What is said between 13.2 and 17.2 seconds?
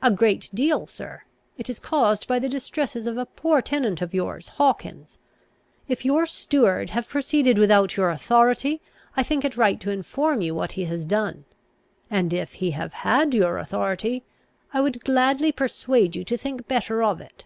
your authority, I would gladly persuade you to think better of